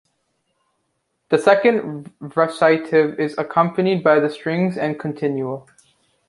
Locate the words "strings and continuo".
4.31-5.67